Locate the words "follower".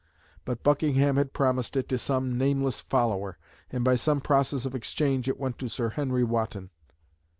2.79-3.37